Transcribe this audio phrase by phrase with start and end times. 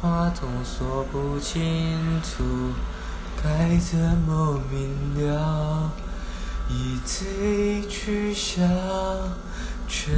[0.00, 1.60] 话总说不清
[2.22, 2.42] 楚，
[3.36, 5.92] 该怎么明了？
[6.70, 8.66] 一字一句想
[9.86, 10.14] 全。